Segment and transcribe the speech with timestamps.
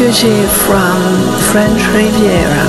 [0.00, 1.02] Monsieur from
[1.50, 2.67] French Riviera.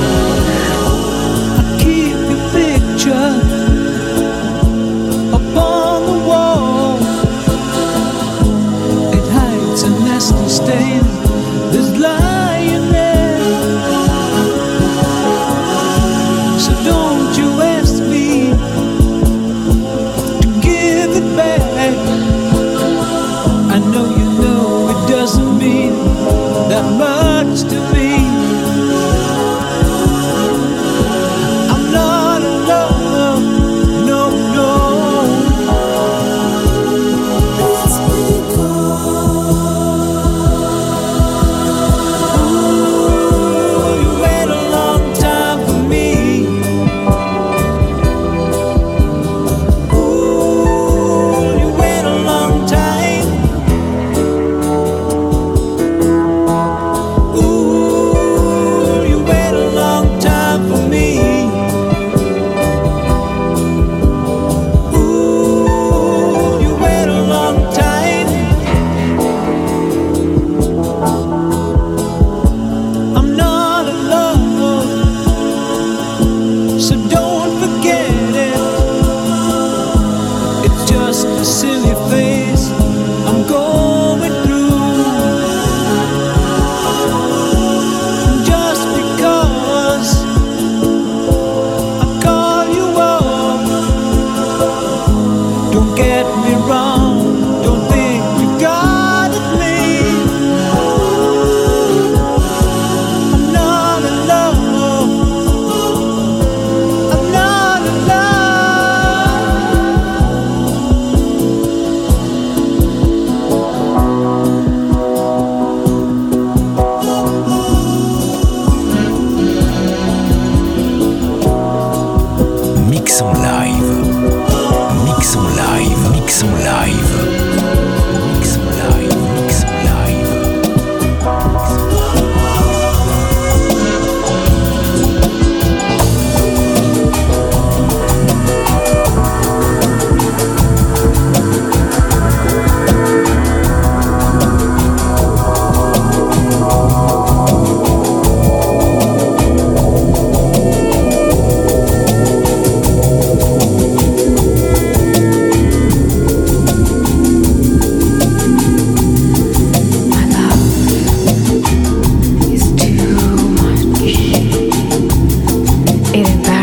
[166.22, 166.59] accidental.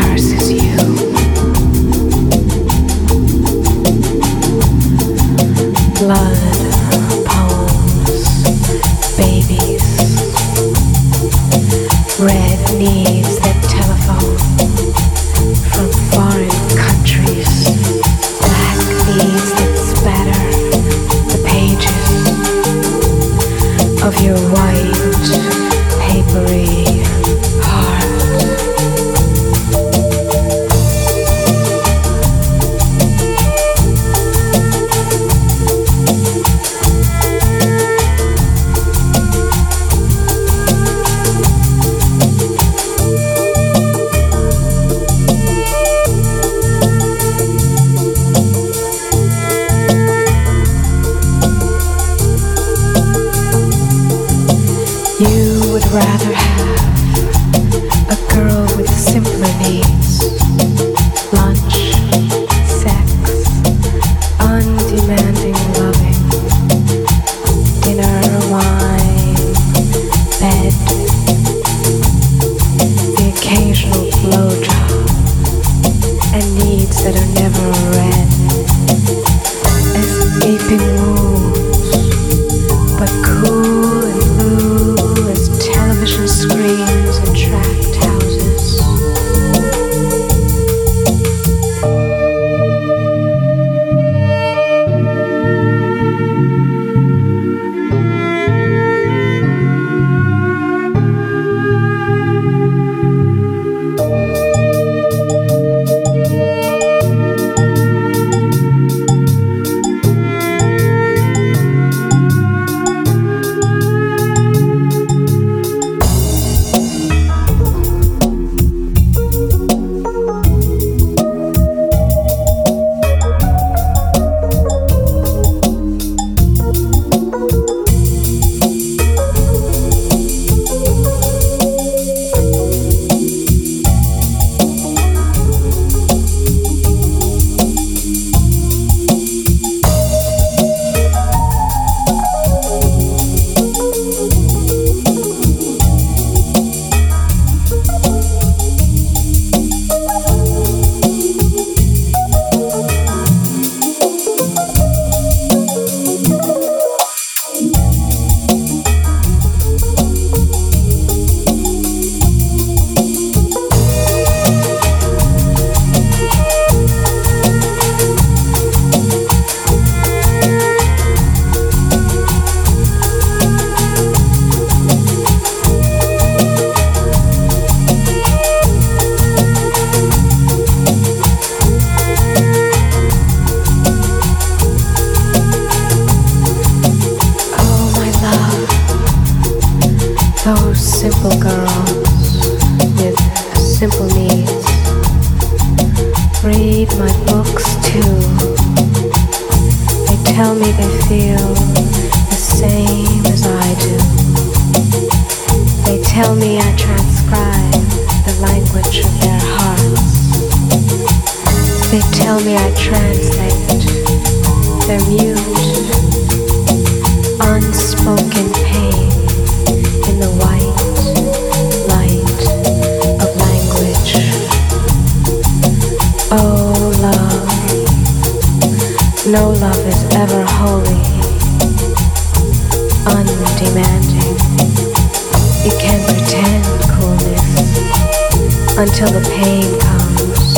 [238.77, 240.55] until the pain comes,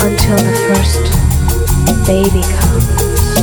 [0.00, 1.02] until the first
[2.06, 3.34] baby comes,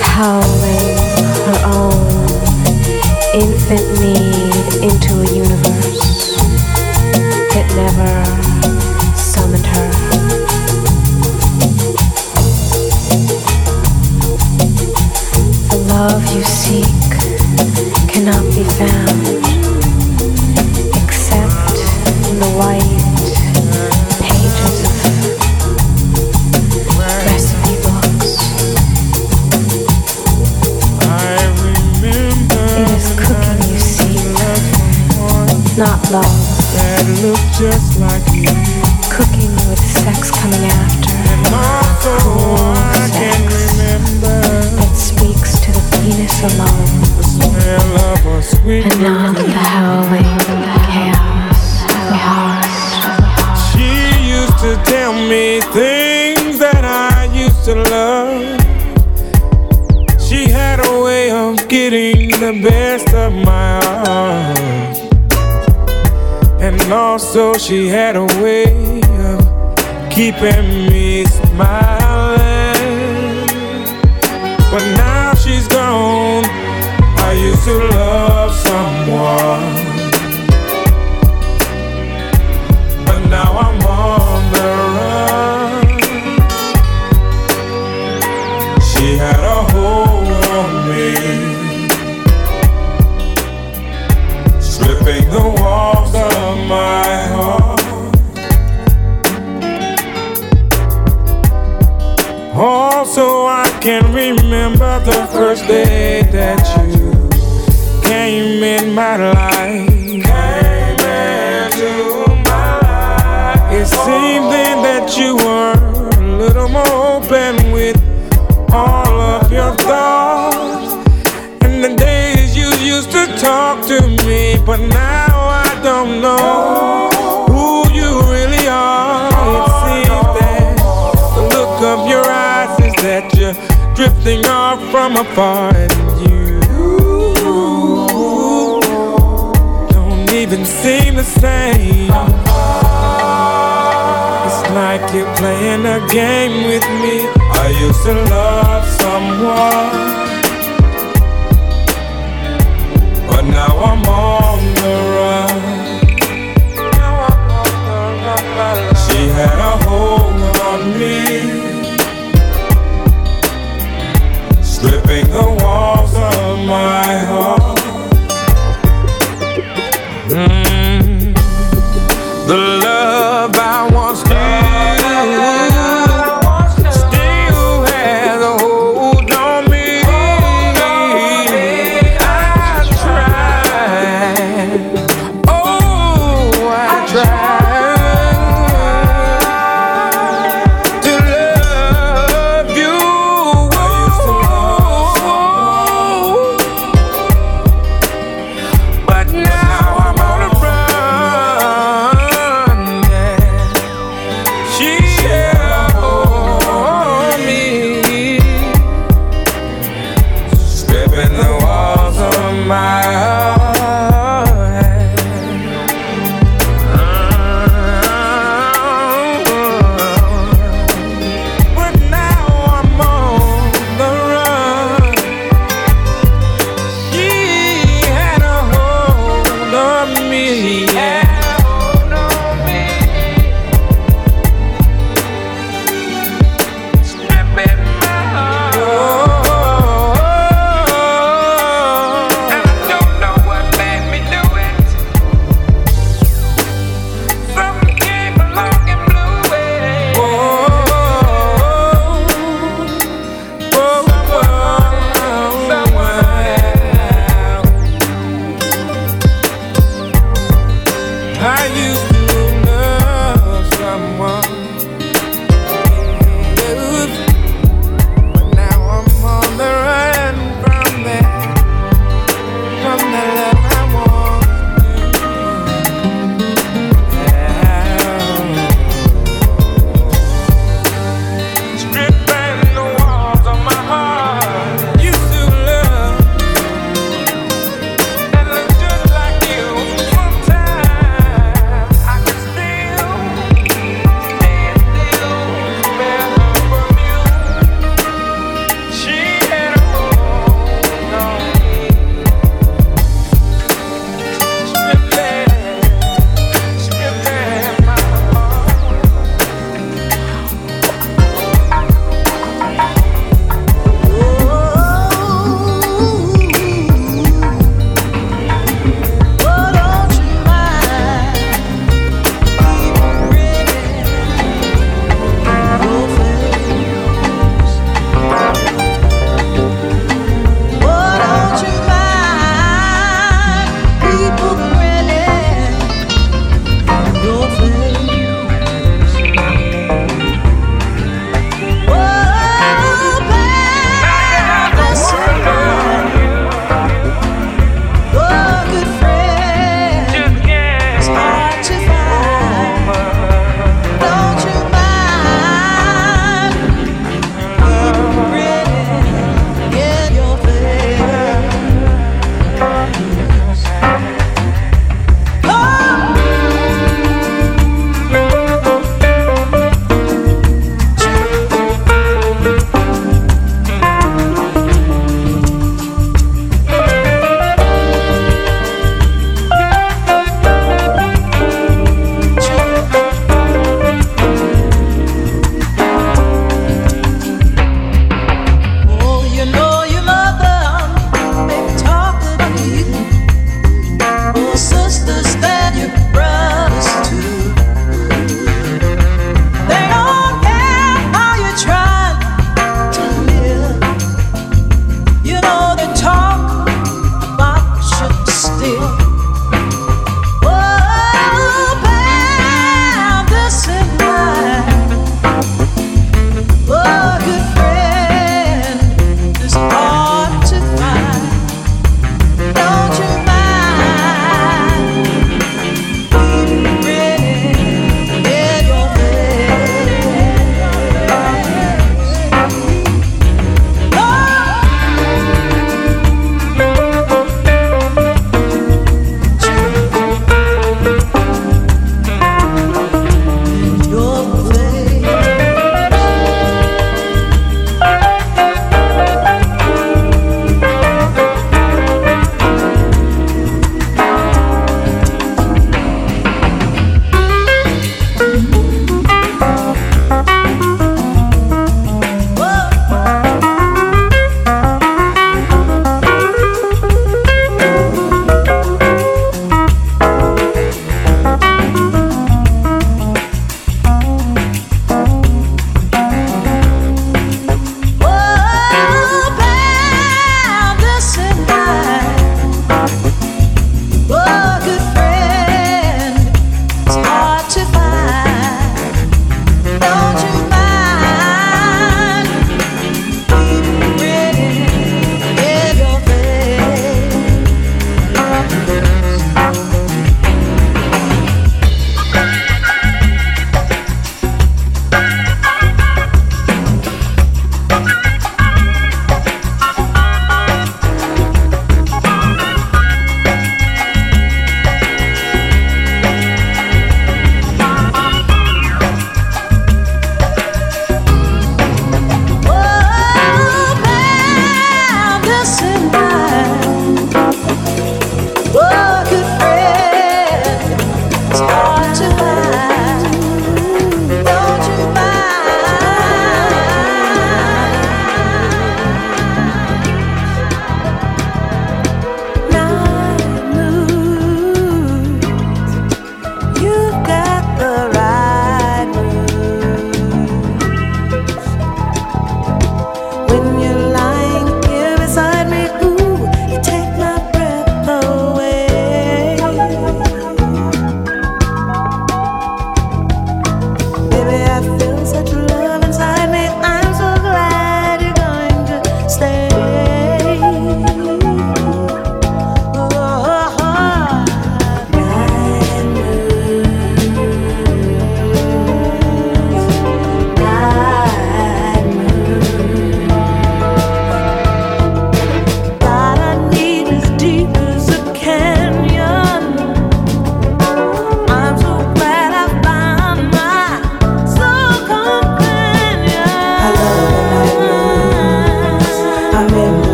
[0.00, 0.96] howling
[1.44, 2.08] her own
[3.34, 6.36] infant need into a universe
[7.52, 8.24] that never
[9.14, 9.90] summoned her.
[15.68, 16.86] The love you seek
[18.08, 19.41] cannot be found.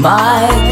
[0.00, 0.69] My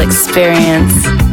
[0.00, 1.27] experience.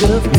[0.00, 0.37] A king of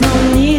[0.00, 0.49] no need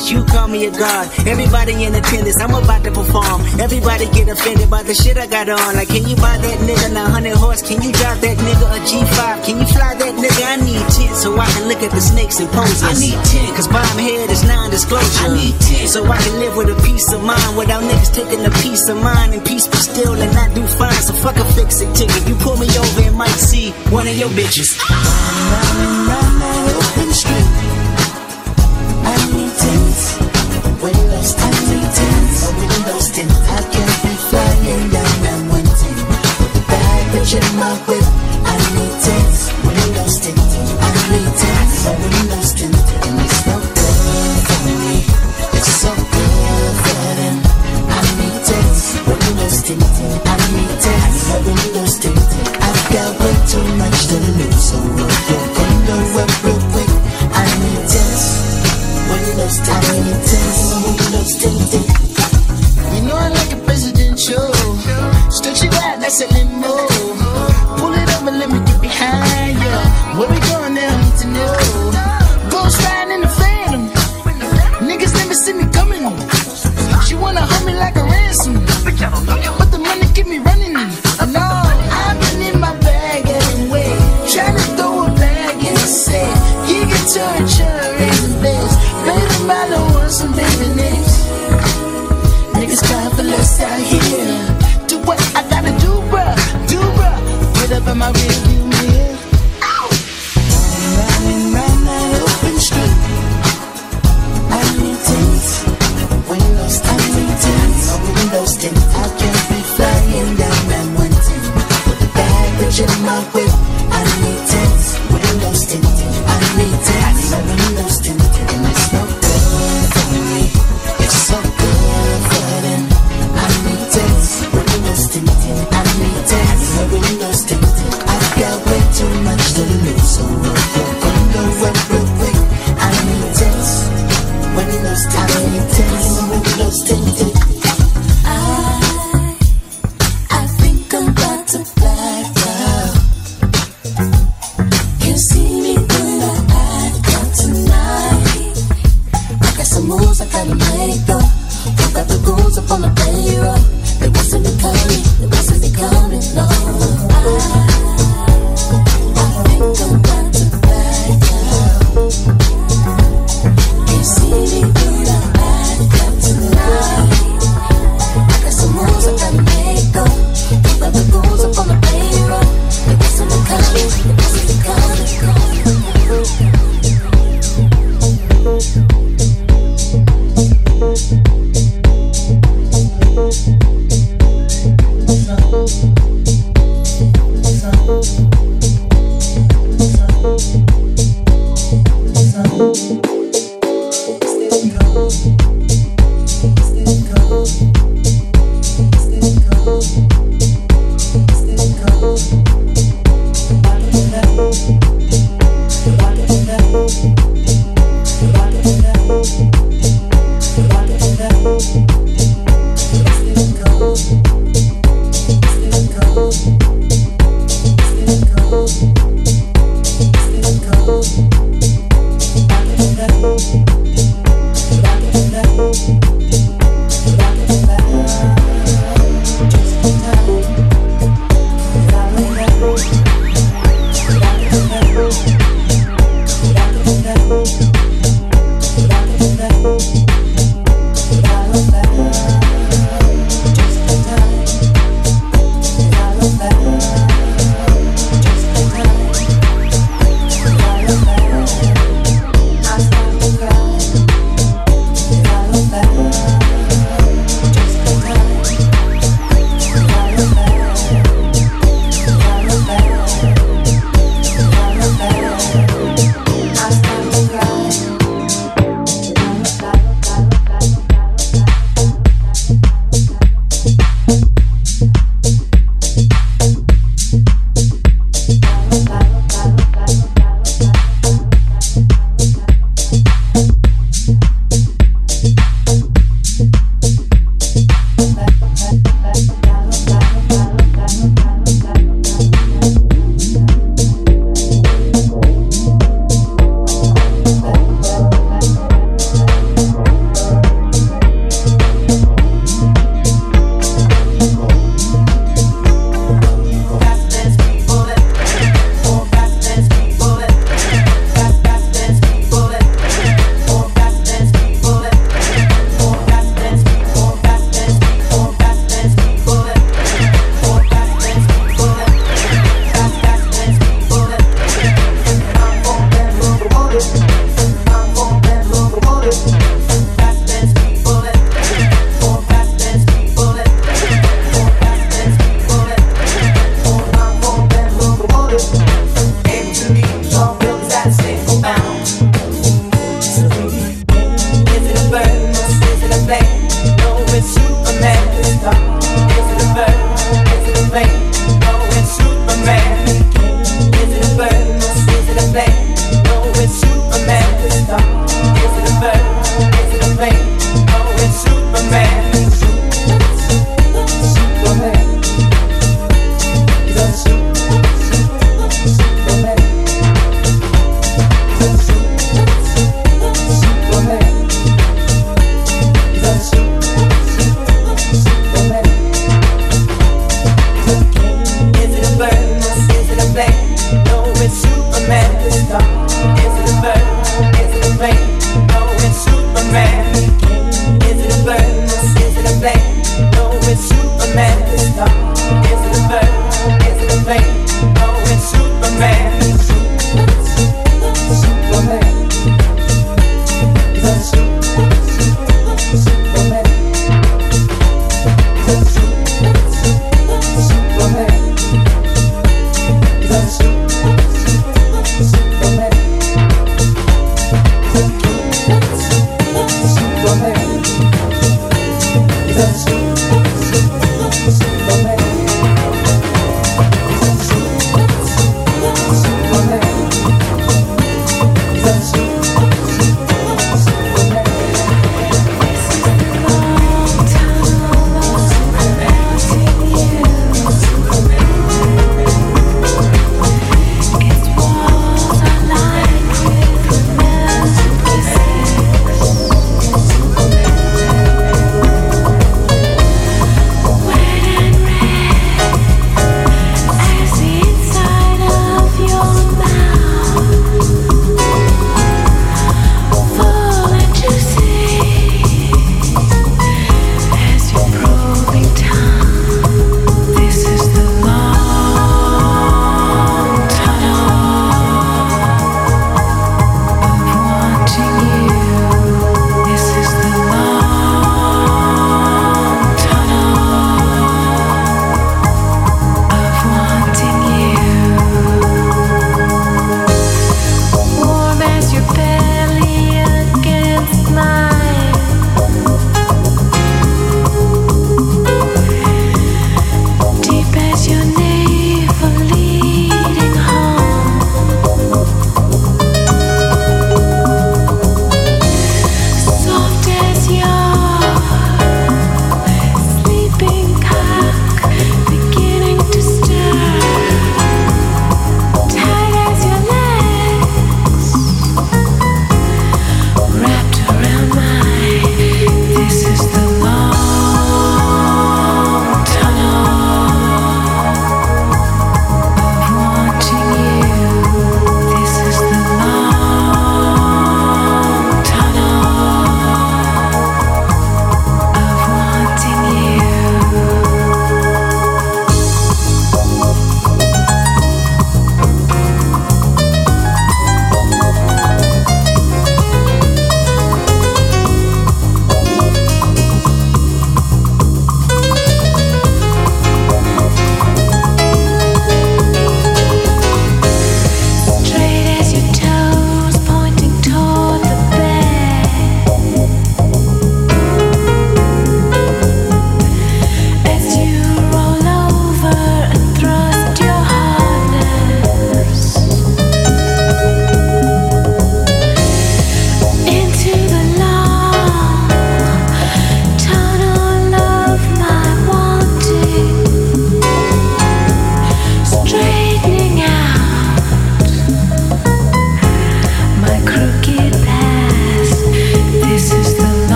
[0.00, 1.08] bitch, you call me a god.
[1.26, 3.40] Everybody in attendance, I'm about to perform.
[3.60, 5.74] Everybody get offended by the shit I got on.
[5.74, 7.62] Like, can you buy that nigga 900 horse?
[7.62, 9.44] Can you drive that nigga a G5?
[9.44, 10.42] Can you fly that nigga?
[10.46, 12.82] I need 10 so I can look at the snakes and poses.
[12.82, 15.24] I need 10 cause bomb head is non disclosure.
[15.24, 18.44] I need 10 so I can live with a peace of mind without niggas taking
[18.44, 21.02] a peace of mind and peace be still and I do fine.
[21.02, 22.26] So fuck a fix it ticket.
[22.28, 24.78] You pull me over and might see one of your bitches.
[24.80, 26.29] Ah,